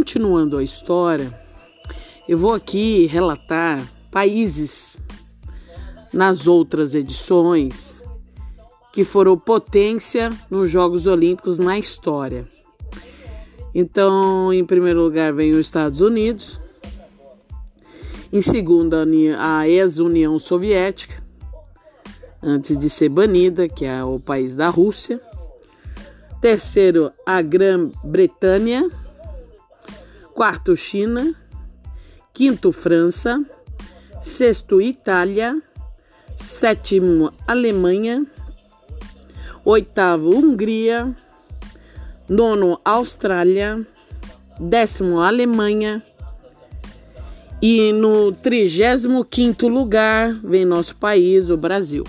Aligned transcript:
continuando 0.00 0.56
a 0.56 0.64
história, 0.64 1.30
eu 2.26 2.38
vou 2.38 2.54
aqui 2.54 3.04
relatar 3.04 3.86
países 4.10 4.98
nas 6.10 6.48
outras 6.48 6.94
edições 6.94 8.02
que 8.94 9.04
foram 9.04 9.36
potência 9.36 10.32
nos 10.48 10.70
Jogos 10.70 11.06
Olímpicos 11.06 11.58
na 11.58 11.78
história. 11.78 12.48
Então, 13.74 14.50
em 14.54 14.64
primeiro 14.64 15.02
lugar 15.02 15.34
vem 15.34 15.52
os 15.52 15.66
Estados 15.66 16.00
Unidos, 16.00 16.58
em 18.32 18.40
segundo 18.40 18.96
a 19.38 19.68
ex-União 19.68 20.38
Soviética, 20.38 21.22
antes 22.42 22.78
de 22.78 22.88
ser 22.88 23.10
banida, 23.10 23.68
que 23.68 23.84
é 23.84 24.02
o 24.02 24.18
país 24.18 24.54
da 24.54 24.70
Rússia. 24.70 25.20
Terceiro, 26.40 27.12
a 27.26 27.42
Grã-Bretanha. 27.42 28.90
Quarto, 30.40 30.74
China. 30.74 31.34
Quinto, 32.32 32.72
França. 32.72 33.44
Sexto, 34.22 34.80
Itália. 34.80 35.60
Sétimo, 36.34 37.30
Alemanha. 37.46 38.26
Oitavo, 39.66 40.30
Hungria. 40.30 41.14
Nono, 42.26 42.80
Austrália. 42.86 43.86
Décimo, 44.58 45.20
Alemanha. 45.20 46.02
E 47.60 47.92
no 47.92 48.32
35 48.32 49.22
quinto 49.26 49.68
lugar 49.68 50.32
vem 50.42 50.64
nosso 50.64 50.96
país, 50.96 51.50
o 51.50 51.56
Brasil. 51.58 52.02